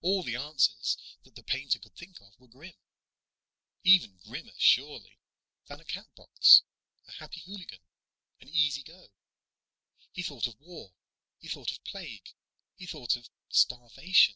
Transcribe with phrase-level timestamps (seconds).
[0.00, 2.72] All the answers that the painter could think of were grim.
[3.84, 5.20] Even grimmer, surely,
[5.68, 6.62] than a Catbox,
[7.06, 7.78] a Happy Hooligan,
[8.40, 9.12] an Easy Go.
[10.10, 10.94] He thought of war.
[11.38, 12.30] He thought of plague.
[12.74, 14.34] He thought of starvation.